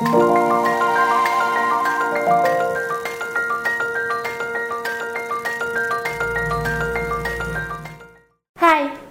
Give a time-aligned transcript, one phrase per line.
[0.00, 0.06] 嗨，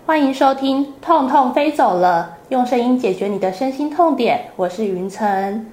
[0.08, 4.44] 欢迎收听《痛痛飞走了》，用声音解决你的身心痛点。
[4.56, 5.64] 我是云晨。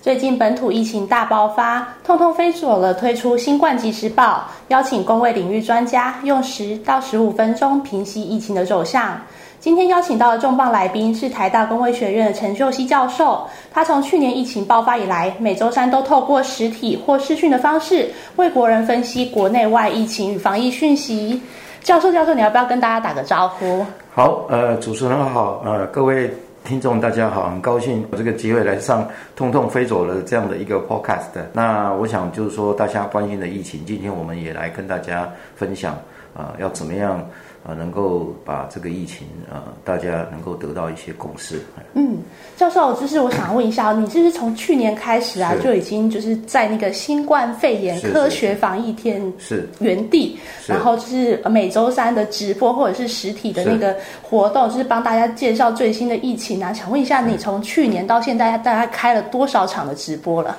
[0.00, 9.20] 最近本土疫情大爆发，痛痛飞走了推出新冠即时报，邀请公卫领域专家用十到十五分钟平息疫情的走向。
[9.60, 21.42] 今天邀请到的重磅来宾是台大公卫学院的陈秀熙教授，他从去年疫情爆发以来，每周三都透过实体或视讯的方式，为国人分析国内外疫情与防疫讯息。
[21.82, 23.84] 教授，教授，你要不要跟大家打个招呼？
[24.14, 26.32] 好，呃，主持人好，呃，各位
[26.64, 29.04] 听众大家好，很高兴有这个机会来上
[29.36, 31.38] 《痛痛飞走了》这样的一个 podcast。
[31.52, 35.92] 那我想就是说，大家关心的疫情，今天我们也来跟大家分享，
[36.34, 37.22] 啊、要怎么样
[37.62, 41.60] 啊、能够把这个疫情啊、大家能够得到一些共识。
[41.94, 42.18] 嗯，
[42.56, 56.72] 教授，就是我想问一下，你是不是从去年开始啊，就已经就是在那个新冠肺炎科学防疫天是原地，然后就是每周三的直播或者是实体的那个活动，就是帮大家介绍最新的疫情啊。
[56.72, 60.56] 想问一下，你从去年到现在大概开了多少场的直播了？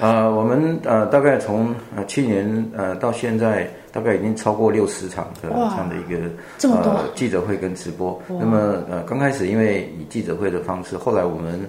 [0.00, 6.28] 呃，我们呃大概从呃去年呃到现在，大概已经超过六十场的这样的一个
[6.68, 8.20] 呃记者会跟直播。
[8.26, 11.60] 那么呃刚开始因为以记者会的方式，后来我们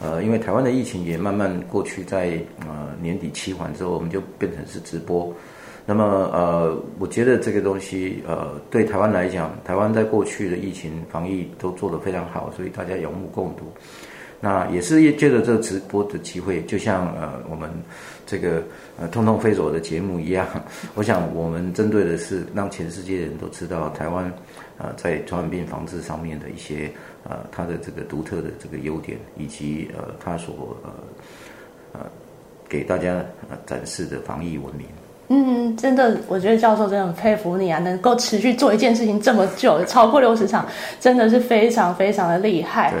[0.00, 5.34] 呃因为台湾的疫情也慢慢过去，在呃年底期缓之后，我们就变成是直播。
[5.84, 13.64] 那么呃，我觉得这个东西呃对台湾来讲，台湾在过去的疫情防疫都做得非常好，所以大家有目共睹。
[14.44, 17.70] 那也是借着这个直播的机会，就像呃我们
[18.26, 18.60] 这个
[19.00, 20.44] 呃通通飞走的节目一样，
[20.96, 24.32] 我想我们针对的是让全世界人都知道台湾
[24.78, 26.90] 呃在传染病防治上面的一些
[27.22, 30.90] 呃它的这个独特的这个优点，以及呃它所呃
[31.92, 32.00] 呃
[32.68, 34.88] 给大家呃展示的防疫文明。
[35.28, 40.66] 嗯，真的，我觉得教授真的很佩服你啊，能够持续做一件事情这么久，超过六十场，
[41.00, 42.92] 真的是非常非常的厉害。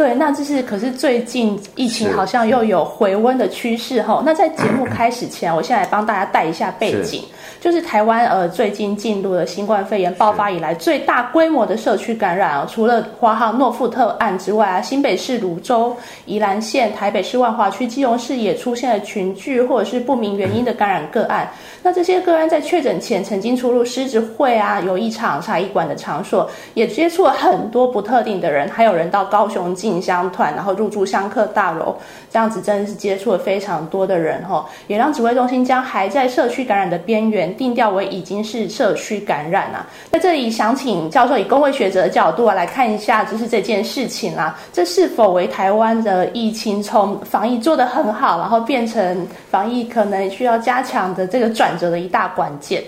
[0.00, 0.14] 对。
[0.14, 4.22] 那这是可是最近疫情好像又有回温的趋势哈。
[4.24, 7.24] 那在节目开始前，我现在来帮大家带一下背景，
[7.60, 15.94] 就是台湾呃最近进入了新冠肺炎爆发以来最大规模的社区感染哦，除了华航诺富特案之外啊，新北市泸州、
[16.24, 21.50] 宜兰县、台北市万华区、基隆市也出现了群聚或者是不明原因的感染个案。
[21.82, 31.96] 那这些个案在确诊前曾经出入狮子会啊、游艺场、茶艺馆的场所，也接触了很多不特定的人，还有人到高雄进香团，然后入住香客大楼，
[32.30, 39.86] 这样子真的是接触了非常多的人哈，也让指挥中心将还在社区感染的边缘定调为已经是社区感染啊。
[40.12, 52.82] 在这里想请教授以公卫学者的角度啊来看一下，就是这件事情啊，这是否为台湾的疫情从防疫做得很好，然后变成防疫可能需要加强的这个转折的一大关键？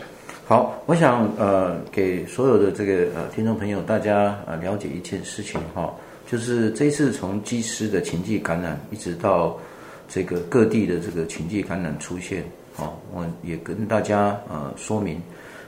[0.44, 5.88] 好，我想呃给所有的这个呃听众朋友大家呃了解一件事情哈。
[6.32, 9.54] 就是这次从机师的情境感染，一直到
[10.08, 12.42] 这个各地的这个情境感染出现，
[12.78, 15.20] 哦，我也跟大家呃说明，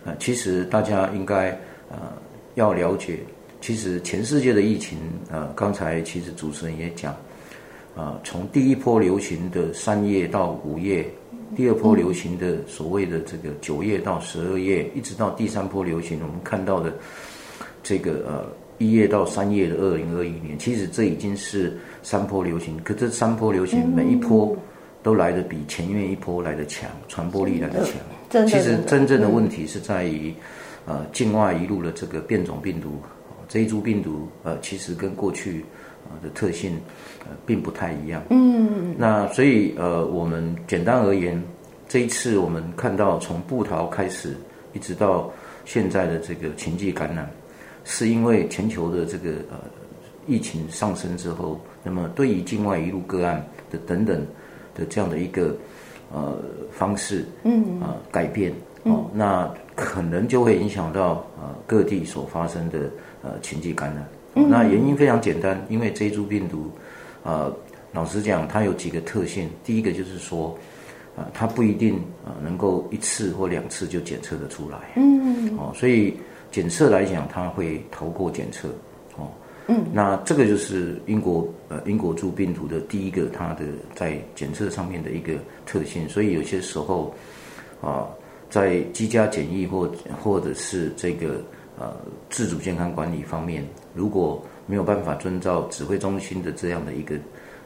[0.07, 1.51] 呃，其实大家应该
[1.91, 1.99] 呃
[2.55, 3.19] 要了解，
[3.61, 4.97] 其实全世界的疫情，
[5.31, 7.15] 呃，刚才其实主持人也讲，
[7.95, 11.07] 啊、从第一波流行的三月到五月，
[11.55, 16.91] 第二波流行的所谓的这个九月到十二月，一直到第三波流行，我们看到的
[17.83, 18.64] 这个呃。
[18.79, 24.57] 一月到三月的二零二一年，其实这已经是三波流行，可这三波流行每一波
[25.03, 28.47] 都来的比前面一波来的强，传播力来的强。
[28.49, 30.35] 其实真正的问题是在于，
[30.87, 33.01] 呃，境外一路的这个变种病毒，
[33.49, 35.65] 这一株病毒，呃，其实跟过去
[36.05, 36.77] 呃的特性，
[37.21, 38.25] 呃，并不太一样。
[38.31, 38.95] 嗯。
[38.99, 41.41] 那所以呃，我们简单而言，
[41.89, 44.35] 这一次我们看到从布桃开始，
[44.73, 45.33] 一直到
[45.65, 47.31] 现在的这个情际感染。
[47.85, 49.61] 是因为全球的这个呃
[50.27, 54.27] 疫情上升之后，那么对于境外一路个案的等等
[54.75, 55.55] 的这样的一个
[56.11, 56.39] 呃
[56.73, 58.51] 方式，嗯啊、改变
[58.85, 62.91] 哦，那可能就会影响到呃各地所发生的
[63.23, 64.09] 呃情境感染。
[64.49, 66.71] 那原因非常简单，因为这一株病毒，
[67.23, 67.55] 呃，
[67.93, 69.51] 老实讲，它有几个特性。
[69.63, 70.57] 第一个就是说，
[71.15, 74.79] 啊、它不一定啊、能够一次或两次就检测得出来。
[74.97, 76.17] 嗯，哦，所以。
[76.55, 78.69] 检测来讲，它会逃过检测，
[79.17, 79.27] 哦，
[79.67, 85.33] 嗯，那这个就是英国呃英国株病毒的第一个它的在检测上面的一个
[85.67, 87.13] 特性，所以有些时候
[87.81, 88.07] 啊，
[88.49, 89.91] 在居家检疫或
[90.23, 91.43] 或者是这个
[91.77, 91.93] 呃
[92.31, 97.17] 自主健康管理方面，如果没有办法遵照指挥中心的这样的一个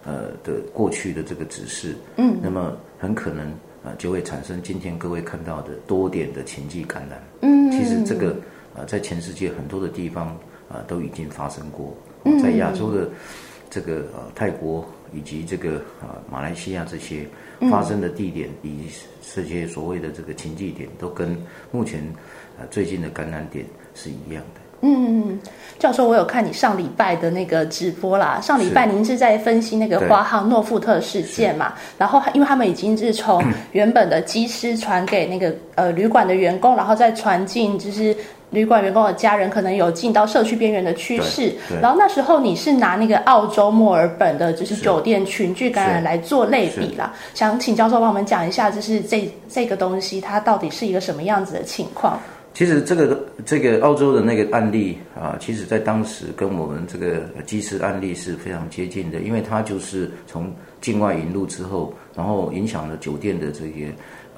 [0.03, 3.53] 呃的过去的这个指示，嗯，那么很可能
[3.85, 7.23] 呃就会产生今天各位看到的多点的禽迹感染。
[7.43, 8.35] 嗯，其实这个
[8.79, 10.29] 呃在全世界很多的地方
[10.69, 11.93] 啊都已经发生过，
[12.41, 13.09] 在亚洲的
[13.69, 17.27] 这个呃泰国以及这个啊马来西亚这些
[17.71, 18.91] 发生的地点以及
[19.35, 21.37] 这些所谓的这个情迹点，都跟
[21.73, 22.01] 目前
[22.59, 24.61] 呃最近的感染点是一样的。
[24.81, 25.37] 嗯，
[25.77, 28.41] 教授，我有看你上礼拜的那个直播啦。
[28.41, 31.75] 上礼拜您是在分析那个花号诺富特事件嘛？
[31.99, 38.17] 然后因为他们已经是从 原本的机师传给那个呃旅馆的员工，然后再传进就是
[38.51, 41.55] 旅馆员工的家人，可能有进到社区边缘的趋势。
[41.83, 47.13] 然后那时候你是拿那个澳洲墨尔本的就是酒店群聚感染来做类比啦。
[47.35, 52.19] 想请教授帮我们讲一下，就是这这个东西它到底是一个什么样子的情况？
[52.55, 60.51] 其实这个这个澳洲的那个案例啊，其实在当时跟我们这个机师案例是非常接近的，因为它就是从
[60.81, 63.93] 境外引入之后，然后影响了酒店的这些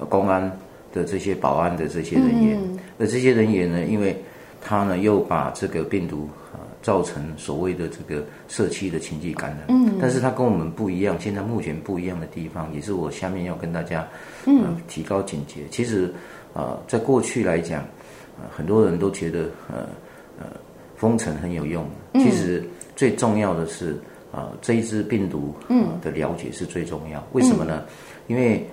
[0.07, 0.51] 公安
[0.93, 2.59] 的这些保安的这些人员，
[2.99, 4.15] 而这些人员呢，因为
[4.61, 14.07] 他呢又把这个病毒啊造成所谓的这个社区的情绪感染，嗯，但是他跟我们不一样，现在目前不一样的地方，也是我下面要跟大家
[14.45, 15.61] 嗯提高警觉。
[15.69, 16.13] 其实
[16.53, 17.83] 啊，在过去来讲。
[18.49, 19.87] 很多人都觉得，呃
[20.39, 20.47] 呃，
[20.95, 21.85] 封城很有用。
[22.13, 22.63] 其实
[22.95, 23.95] 最重要的是，
[24.31, 25.53] 啊，这一支病毒
[26.01, 27.23] 的了解是最重要。
[27.33, 27.83] 为什么呢？
[28.25, 28.67] 因为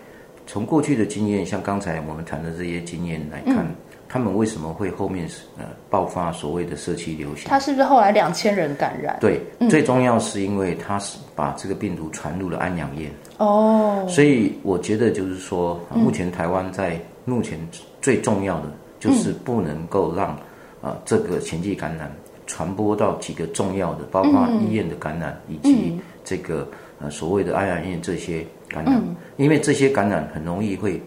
[0.49, 3.65] 从过去的经验，像刚才我们谈的这些经验来看，
[4.09, 7.49] 他们为什么会后面呃爆发所谓的社区流行？
[7.49, 9.17] 他是不是后来两千人感染？
[9.21, 13.09] 对，最重要是因为他是把这个病毒传入了安养院。
[13.37, 17.57] 哦，所以我觉得就是说，目前台湾在目前
[18.01, 18.73] 最重要的。
[19.01, 20.37] 就是不能够让
[20.83, 22.11] 啊这个前期感染
[22.49, 26.67] 传播到几个重要的，包括医院的感染以及这个
[27.01, 29.03] 呃所谓的安养院这些感染，
[29.37, 31.01] 因为这些感染很容易会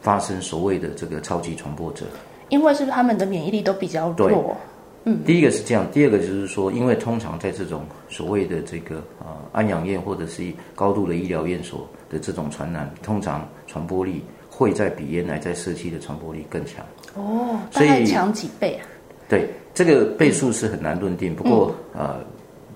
[0.00, 2.04] 发生所谓的这个超级传播者。
[2.48, 4.56] 因为是他们的免疫力都比较弱。
[5.04, 10.42] 嗯，第一个是这样，第二个就是说，因为通常在这种所谓的这个啊安养院或者是
[10.74, 14.22] 高度的医疗院所的这种传染，通常传播力。
[14.50, 16.84] 会在比原来在社区的传播力更强
[17.14, 18.82] 哦，大概强几倍啊？
[19.28, 21.32] 对，这个倍数是很难论定。
[21.32, 22.16] 不过呃，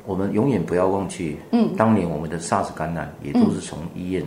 [0.04, 4.25] 我们永远不要忘记，嗯，当年我们的 SARS 感染也都是从医院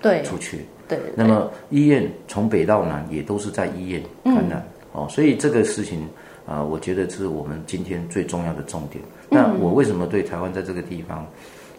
[0.00, 0.22] 对。
[0.22, 0.98] 出去，对。
[1.14, 4.66] 那么医院从北到南也都是在医院感染。
[4.92, 6.06] 哦，所以这个事情
[6.46, 9.02] 啊，我觉得是我们今天最重要的重点。
[9.30, 11.26] 那我为什么对台湾在这个地方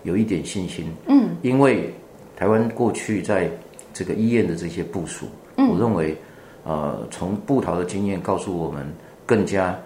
[0.01, 0.91] 有一点信心？
[1.07, 1.93] 嗯，因为
[2.35, 3.51] 台湾过去在
[3.93, 6.17] 这个医院的这些部署，我认为，
[6.63, 8.91] 呃，从布桃的经验告诉我们，
[9.27, 9.77] 更加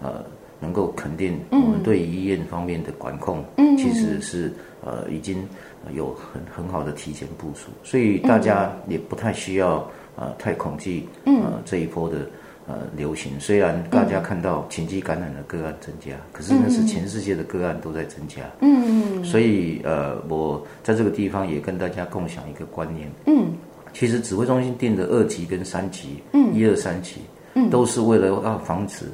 [0.00, 0.24] 呃
[0.60, 3.44] 能够肯定我们对医院方面的管控，
[3.76, 4.52] 其实是
[4.84, 5.46] 呃已经
[5.94, 12.26] 有很很好的提前部署，所以大家也不太需要呃太恐惧呃这一波的。
[12.68, 18.42] 呃，流行虽然大家看到禽鸡感染的个案增加，可是那是全世界的个案都在增加。
[18.60, 19.24] 嗯嗯。
[19.24, 23.08] 所以呃，我在这个地方也跟大家共享一个观念。
[23.26, 23.52] 嗯。
[23.92, 27.20] 其实指挥中心定的二级跟三级，嗯，一二三级，
[27.54, 29.04] 嗯，都是为了要防止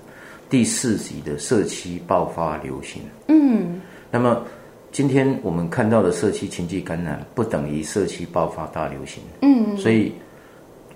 [0.52, 3.00] 第四级的社区爆发流行。
[3.28, 3.81] 嗯。
[4.10, 4.44] 那么
[4.90, 9.23] 今天我们看到的社区禽鸡感染，不等于社区爆发大流行。
[9.40, 9.75] 嗯。
[9.78, 10.12] 所以。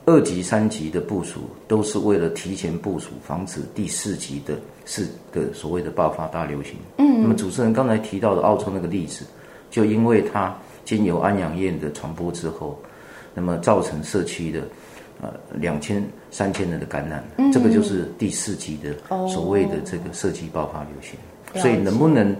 [0.08, 6.76] 二级、三级的部署都是为了提前部署，防止第四级的是的所谓的爆发大流行。
[6.98, 9.26] 嗯，那么主持人刚才提到的澳洲那个例子，
[9.68, 12.80] 就因为它经由安养院的传播之后，
[13.34, 14.62] 那么造成社区的
[15.20, 18.94] 呃两千、三千人的感染，这个就是第四级的
[19.28, 21.18] 所谓的这个社区爆发流行。
[21.60, 22.34] 所以能不能？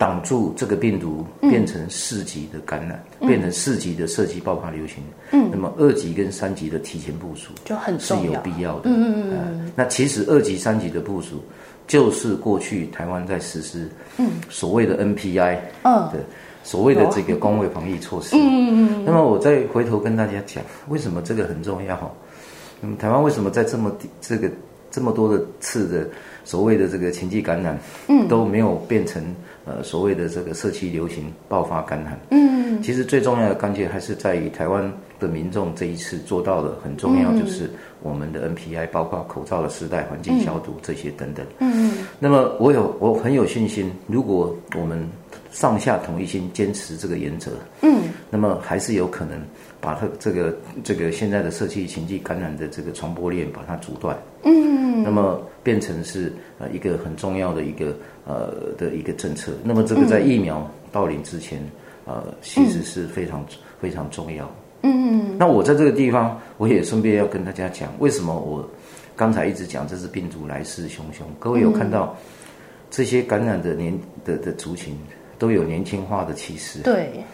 [0.00, 5.02] 挡住这个病毒变成四级的感染，变成四级的社区爆发流行。
[5.32, 8.88] 嗯，那么二级跟三级的提前部署就很是有必要的。
[8.90, 9.72] 嗯嗯嗯。
[9.74, 11.42] 那其实二级、三级的部署
[11.88, 16.20] 就是过去台湾在实施嗯所谓的 NPI 嗯的
[16.68, 18.36] 所谓的这个工位防疫措施。
[18.36, 19.04] 嗯嗯嗯。
[19.06, 21.98] 那么我再回头跟大家讲，为什么这个很重要？
[22.82, 24.50] 那么台湾为什么在这么这个
[24.90, 26.06] 这么多的次的
[26.44, 29.22] 所谓的这个情绪感染，嗯，都没有变成？
[29.68, 37.68] 呃，所谓的这个社区流行爆发感染，嗯，其实最重要的关键还是在于台湾的民众这一次做到了很重要，就是
[38.00, 41.44] 我们的 NPI，包括口罩的时代、环境消毒这些等等。
[41.58, 45.06] 嗯，那么我有我很有信心，如果我们
[45.50, 47.50] 上下统一心坚持这个原则，
[47.82, 49.38] 嗯，那么还是有可能
[49.82, 54.16] 把它这个这个现在的社区情绪感染的这个传播链把它阻断。
[54.44, 57.94] 嗯，那么变成是呃一个很重要的一个。
[58.28, 61.58] 呃的一个政策，那么这个在疫苗到临之前，
[62.04, 63.42] 呃，其实是非常
[63.80, 64.48] 非常重要。
[64.82, 68.68] 嗯，那我在这个地方，我也顺便要跟大家讲，为什么我
[69.16, 71.24] 刚才一直讲这是病毒来势汹汹。
[71.38, 72.14] 各位有看到
[72.90, 74.94] 这些感染的年的的族群
[75.38, 76.80] 都有年轻化的趋势。
[76.82, 77.24] 对。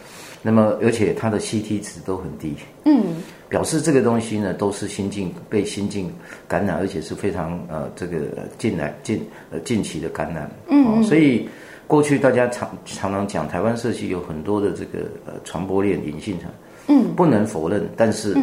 [0.45, 2.53] 那么，而且它的 CT 值都很低。
[2.83, 3.03] 嗯。
[3.49, 6.13] 表示这个东西呢，都是新进被新进
[6.47, 8.19] 感染，而且是非常呃这个
[8.59, 10.47] 近来近呃近期的感染。
[10.69, 11.03] 嗯。
[11.03, 11.49] 所以
[11.87, 16.53] 过去大家常常常讲台湾社区有很多的这个呃传播链隐性传。
[16.87, 18.37] 嗯，不能否认，但是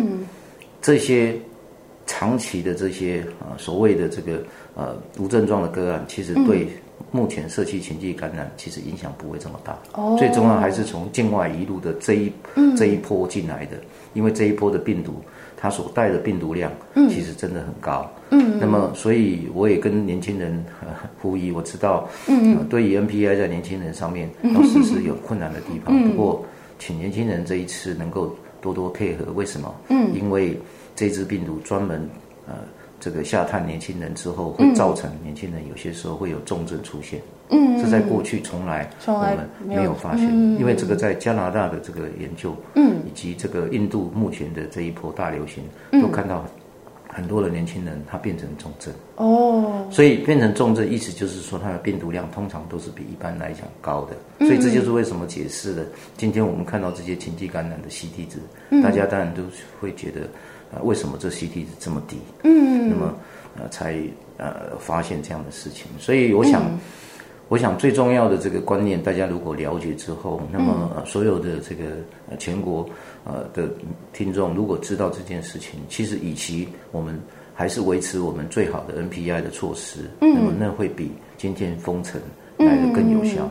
[0.80, 1.37] 这些
[2.06, 4.42] 长期的这些啊所谓的这个
[4.75, 6.66] 呃无症状的个案，其实对
[7.11, 9.78] 目前社区群体感染其实影响不会这么大。
[9.94, 12.32] 哦，最重要还是从境外一路的这一
[12.76, 13.76] 这一波进来的，
[14.14, 15.14] 因为这一波的病毒
[15.56, 16.71] 它所带的病毒量
[17.09, 18.11] 其实真的很高。
[18.30, 20.64] 嗯，那么所以我也跟年轻人
[21.21, 26.44] 呼吁，我知道，嗯，对于 NPI 在年轻人上面要实是有困难的地方，不过。
[26.78, 29.73] 请年轻人这一次能够多多配合，为什么？
[29.88, 30.59] 嗯，因为
[30.97, 32.04] 这支病毒专门
[32.44, 32.54] 呃
[33.02, 37.21] 这个下探年轻人之后，会造成年轻人有些时候会有重症出现。
[37.49, 45.64] 嗯，这在过去从来我们没有发现，因为这个在加拿大的这个研究，嗯，以及这个印度目前的这一波大流行，
[46.00, 46.47] 都看到。
[47.14, 48.90] 很多的年轻人他变成重症。
[49.16, 55.85] 哦，所以变成重症意思就是说他的病毒量通常都是比一般来讲高的，所以这就是为什么解释了
[56.16, 58.38] 今天我们看到这些情绪感染的 CT 值，
[58.82, 59.42] 大家当然都
[59.78, 60.23] 会觉得
[60.73, 62.17] 啊为什么这 CT 值这么低？
[62.45, 63.14] 嗯，那么
[63.59, 64.00] 呃才
[64.38, 66.62] 呃发现这样的事情，所以我想。
[67.49, 71.85] 我想最重要的这个观念，大家如果了解之后，那么呃所有的这个
[72.38, 72.88] 全国
[73.25, 73.69] 呃的
[74.14, 77.21] 听众，如果知道这件事情，其实与其我们
[77.52, 82.19] 还是维持我们最好的 NPI 的措施，嗯那么那会比今天封城
[82.57, 83.43] 来的更有效。
[83.43, 83.50] 嗯，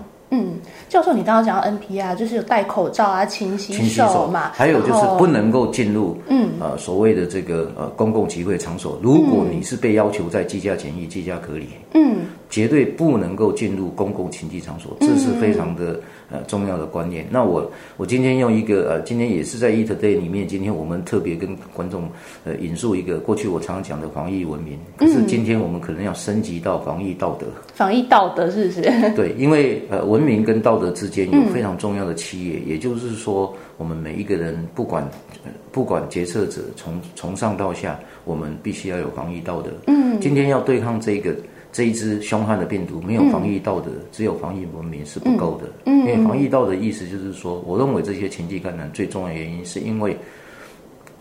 [0.92, 12.18] 教授，你刚刚讲到 NPR，就是有戴口罩啊、勤洗手嘛，还有就是不能够进入嗯呃所谓的这个呃公共集会场所，如果你是被要求在居家检疫、居家隔离，嗯。
[12.52, 17.26] 绝对不能够进入公共情济场所，这是非常的呃重要的观念。
[17.32, 22.10] 那我我今天用一个呃，今天也是在 EatDay 里面，今天我们特别跟观众
[22.44, 27.48] 呃引述一个过去我常常讲的防疫文明，可是今天我们可能要升级到防疫道德。
[27.74, 28.82] 防疫道德是不是？
[29.16, 35.10] 对，因为呃文明跟道德之间有非常重要的企业，也就是说，我们每一个人不管
[35.72, 39.72] 不管决策者从从上到下，我们必须要有防疫道德。
[39.88, 41.34] 嗯，今天要对抗这个。
[41.72, 45.92] 这一支凶悍的病毒没有防疫道德，只有防疫文明是不够的。
[45.92, 50.18] 因为防疫道德意思就是说，我认为这些情绪感染最重要的原因，是因为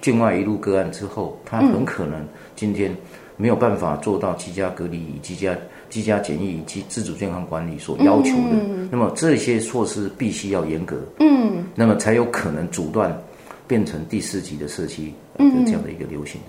[0.01, 2.27] 境外一路个案之后，他很可能
[2.57, 2.95] 今天
[3.37, 5.57] 没有办法做到居家隔离、居家
[5.89, 8.57] 居家检疫以及自主健康管理所要求的。
[8.91, 13.17] 那么这些措施必须要严格，嗯，那么才有可能阻断
[13.69, 16.41] 变成第四级的社区的这样的一个流行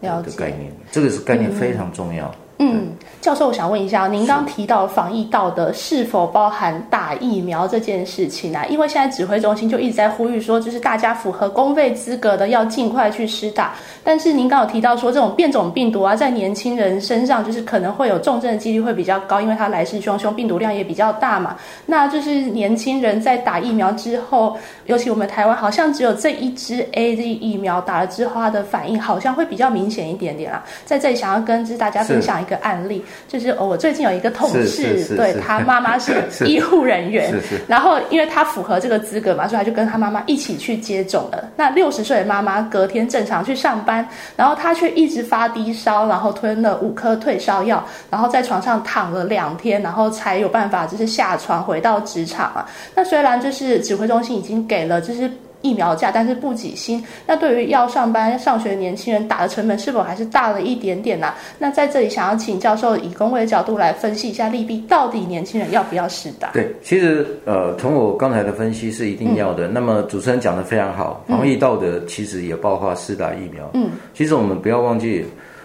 [0.00, 0.72] 的的概念。
[0.90, 2.34] 这个是概念非常重要。
[2.62, 8.66] 嗯，教授，我想问一下，您刚提到防疫道德是否包含打疫苗这件事情啊？
[8.66, 13.72] 因为现在指挥中心就一直在呼吁说，就是大家符合公费资格的要尽快去施打。
[14.04, 21.56] 但是您刚有提到说，这种变种病毒啊，在年轻人身上就是可能会有重症的几率会比较高，因为它来势汹汹，病毒量也比较大嘛。
[21.86, 30.62] 那就是年轻人在打疫苗之后，尤其我们台湾好像只有这一支 A Z 疫苗打了之后，它的反应好像会比较明显一点点啊。
[30.84, 32.49] 在这里想要跟大家分享一。
[32.50, 36.12] 个案例就是，我最近有一个同事，对他妈妈是
[36.44, 37.32] 医护人员，
[37.66, 41.48] 然后因为他符合这个资格嘛，所以他就跟他妈妈一起去接种了。
[41.56, 52.68] 那六十岁的妈妈隔天正常去上班，然后他却一直发低烧，然后吞了五颗退烧药，然后在床上躺了两天，然后才有办法就是下床回到职场啊。
[52.94, 55.30] 那虽然就是指挥中心已经给了就是。
[55.62, 57.02] 疫苗价，但是不给薪。
[57.26, 61.34] 那对于要上班、上学的年轻人，打的成本是否还是大了一点点呢？
[61.58, 66.50] 那在这里，想要请教授以工会的角度来分析一下利弊，到底年轻人要不要试打？
[66.52, 69.68] 对，其实呃，从我刚才的分析是一定要的。
[69.68, 73.70] 那么主持人讲的非常好，防疫道德其实也包括施打疫苗。
[73.74, 75.24] 嗯，其实我们不要忘记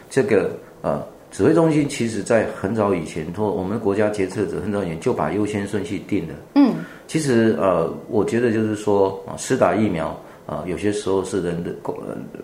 [0.09, 6.33] 这个呃，指挥中心其实在很早以前，托我们国家决策者很早以前就把优先顺序定了。
[6.55, 6.73] 嗯。
[7.07, 10.07] 其实呃，我觉得就是说啊，施打疫苗
[10.45, 11.95] 啊，有些时候是人的共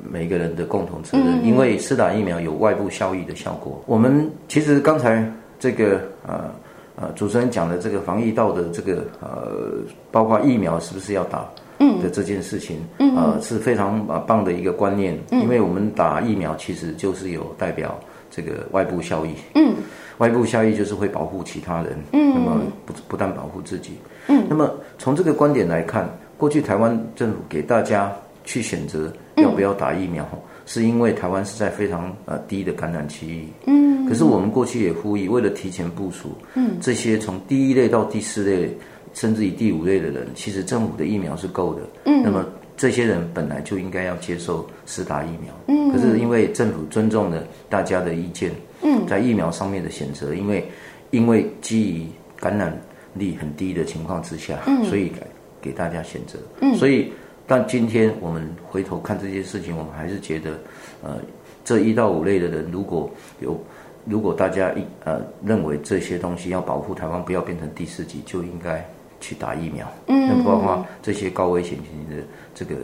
[0.09, 3.83] 每个人的共同责任，因为施打疫苗有外部效益的效果。
[3.87, 6.51] 我们其实刚才这个呃
[6.95, 11.47] 呃主持人讲的这个防疫道德这个呃，包括疫苗是不是要打
[12.01, 17.99] 的这件事情，呃是非常啊棒的一个观念，因为我们打疫苗其实就是有代表
[18.29, 19.31] 这个外部效益。
[19.55, 19.75] 嗯。
[20.17, 22.61] 外部效益就是会保护其他人，嗯，那么
[22.91, 23.91] 不不但保护自己，
[24.27, 28.11] 嗯，那么从这个观点来看，过去台湾政府给大家
[28.43, 30.27] 去选择要不要打疫苗，
[30.65, 33.47] 是因为台湾是在非常呃低的感染区域。
[33.65, 38.75] 嗯，可是我们过去也呼吁，为了提前部署，嗯，这些从第一类到第四类，
[39.13, 41.81] 甚至于第五类的人，其实政府的疫苗是够的。
[42.05, 42.45] 嗯，那么
[42.77, 45.53] 这些人本来就应该要接受施打疫苗。
[45.67, 50.67] 嗯，可是因为政府尊重了大家的意见，嗯，在疫苗上面的选择，因为
[51.11, 52.07] 因为基于
[52.41, 52.77] 感染
[53.13, 55.13] 力很低的情况之下，嗯，所以
[55.61, 56.37] 给大家选择。
[56.59, 57.13] 嗯，所以。
[57.47, 60.51] 但今天我们回头看这些事情，我们还是觉得，
[61.03, 61.17] 呃，
[61.65, 63.59] 这一到五类的人，如果有，
[64.05, 68.87] 如果大家一呃认为这些东西要保护台湾，不要变成第四级，就应该
[69.19, 69.85] 去打疫苗。
[70.07, 72.23] 嗯，那包括这些高危险群的
[72.55, 72.75] 这个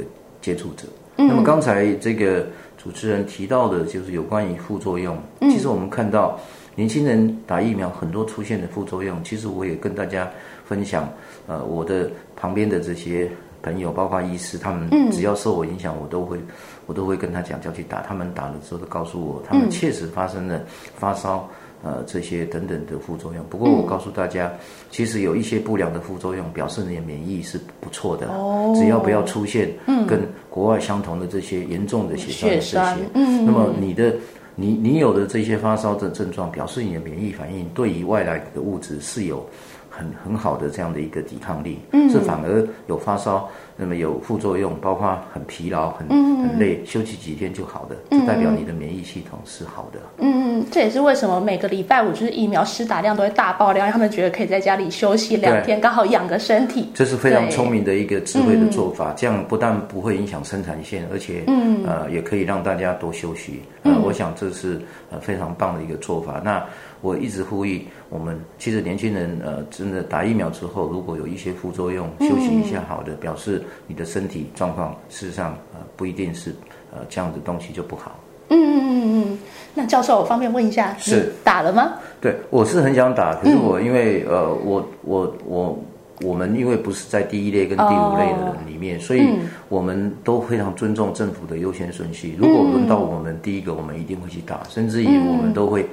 [0.42, 0.86] 接触者。
[1.16, 2.46] 那么刚才这个
[2.78, 5.18] 主持人提到的，就是有关于副作用。
[5.42, 6.38] 其实我们看到
[6.78, 10.30] 年轻人打疫苗很多出现的副作用，其实我也跟大家
[10.64, 11.12] 分享。
[11.48, 13.30] 呃，我的旁边的这些。
[13.64, 16.40] 朋友，包括医师，他们只要受我影响，我都会，
[16.86, 18.02] 我都会跟他讲，叫去打。
[18.02, 20.62] 他们打了之后，都告诉我，他们确实发生了
[20.96, 21.50] 发烧，
[21.84, 23.44] 呃，这些等等的副作用。
[23.50, 24.54] 不过我告诉大家，
[24.90, 28.28] 其实有一些不良的副作用，表示你的免疫是不错的。
[28.28, 29.70] 哦，只要不要出现
[30.08, 34.16] 跟国外相同的这些严重的血栓这些，嗯，那么你的
[34.60, 39.48] 你你有的这些发烧的症状，表示你的免疫反应对于外来的物质是有。
[39.90, 50.00] 很很好的这样的一个抵抗力，是反而有发烧，那么有副作用，包括很疲劳、很很累，休息几天就好的，就代表你的免疫系统是好的。
[50.18, 56.90] 嗯嗯，这也是为什么每个礼拜五就是疫苗施打量都会大爆量，他们觉得可以在家里休息两天，刚好养个身体。
[56.96, 61.44] 这是非常聪明的一个智慧的做法，这样不但不会影响生产线，而且
[61.86, 63.62] 呃也可以让大家多休息。
[63.84, 64.82] 呃，我想这是
[65.12, 66.42] 呃非常棒的一个做法。
[66.44, 66.66] 那。
[67.00, 76.56] 我一直呼吁我们，其实年轻人呃，真的打疫苗之后，如果有一些副作用，休息一下好的，表示你的身体状况事实上呃不一定是
[76.92, 78.20] 呃这样子东西就不好。
[78.50, 79.40] 嗯嗯嗯嗯。
[79.74, 81.94] 那教授，我方便问一下，是打了吗？
[82.20, 85.80] 对，我是很想打，可是我因为呃，我我我
[86.22, 89.38] 我们因为不是在第一类跟第五类的人里面，所以
[89.70, 92.36] 我们都非常尊重政府的优先顺序。
[92.40, 95.86] 如果轮到我们第一个，我们一定会去打，甚至于我们都会。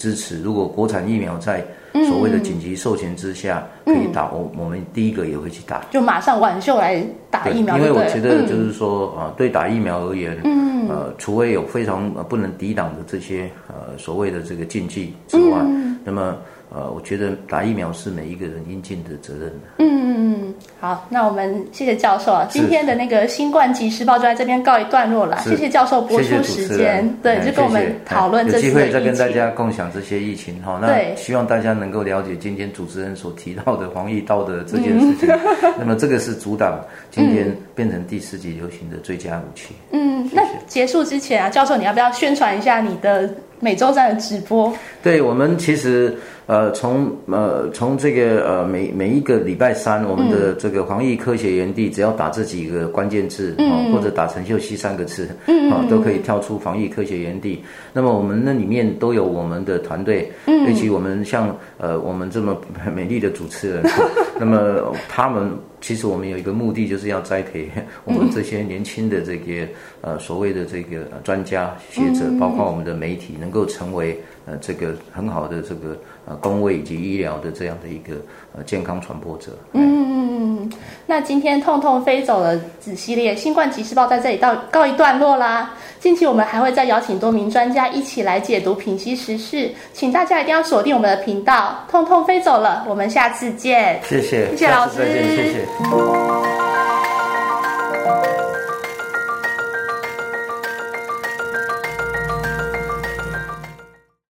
[0.00, 1.62] 支持，如果国产疫苗在
[2.08, 7.76] 所谓的紧急授权之下可以打，我我们第一个也会去打，就马上挽袖来打疫苗。
[7.76, 10.40] 因为我觉得就是说啊，对打疫苗而言，
[10.88, 15.58] 呃，除非有非常不能抵挡的这些呃所谓的这个禁忌之外，
[16.02, 16.34] 那么。
[16.72, 19.52] 呃，我觉得打疫苗是每一个人应尽的责任。
[19.78, 25.38] 嗯嗯嗯，好，那我们谢谢教授啊，今天的那个新冠即时报就在这边告一段落了。
[25.40, 30.78] 谢谢教授播出时间，对，就跟我们讨论这次有机会再跟大家共享这些疫情哈。
[30.80, 35.28] 那希望大家能够了解今天主持人所提到的防疫道德这件事情。
[35.78, 36.80] 那么这个是阻挡
[37.10, 39.74] 今天变成第四级流行的最佳武器。
[39.90, 43.28] 嗯，那结束之前啊，教授你要不要宣传一下你的
[43.60, 44.72] 每周三的直播？
[45.02, 46.16] 对我们其实。
[46.46, 55.28] 呃，从呃从这个呃每每一个礼拜三，我们的这个防疫科学园地，只要打这几个关键字啊，或者打陈秀熙三个字
[55.70, 57.62] 啊，都可以跳出防疫科学园地。
[57.92, 62.60] 那么我们那里面都有我们的团队，嗯尤其我们像呃我们这么
[62.92, 63.84] 美丽的主持人，
[64.36, 67.70] 那么他们其实我们有一个目的，就是要栽培
[68.04, 69.66] 我们这些年轻的这个
[70.02, 74.18] 呃所谓的这个专家学者，包括我们的媒体，能够成为
[74.50, 75.96] 呃这个很好的这个。
[76.26, 78.14] 呃，工位以及医疗的这样的一个
[78.54, 79.52] 呃健康传播者。
[79.72, 80.72] 嗯嗯嗯。
[81.06, 85.74] 那今天痛痛飞走了子系列新冠即时报在这里到告一段落啦。
[85.98, 91.84] 近期我们还会再邀请多名专家一起来解读品析时事，请大家一定要锁定我们的频道。
[91.90, 93.98] 痛痛飞走了，我们下次见。
[94.04, 96.49] 谢谢，谢谢老师，再见，谢谢。